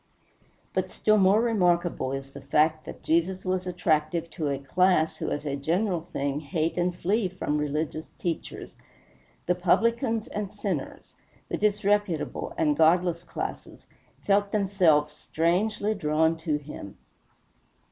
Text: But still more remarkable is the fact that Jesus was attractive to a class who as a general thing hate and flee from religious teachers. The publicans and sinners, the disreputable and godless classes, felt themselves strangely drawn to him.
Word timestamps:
But 0.73 0.91
still 0.91 1.19
more 1.19 1.43
remarkable 1.43 2.11
is 2.11 2.31
the 2.31 2.41
fact 2.41 2.85
that 2.87 3.03
Jesus 3.03 3.45
was 3.45 3.67
attractive 3.67 4.31
to 4.31 4.47
a 4.49 4.57
class 4.57 5.17
who 5.17 5.29
as 5.29 5.45
a 5.45 5.55
general 5.55 6.07
thing 6.11 6.39
hate 6.39 6.75
and 6.75 6.95
flee 6.95 7.27
from 7.27 7.59
religious 7.59 8.13
teachers. 8.13 8.77
The 9.45 9.53
publicans 9.53 10.27
and 10.27 10.51
sinners, 10.51 11.13
the 11.49 11.57
disreputable 11.59 12.51
and 12.57 12.75
godless 12.75 13.23
classes, 13.23 13.85
felt 14.25 14.51
themselves 14.51 15.13
strangely 15.13 15.93
drawn 15.93 16.35
to 16.37 16.57
him. 16.57 16.97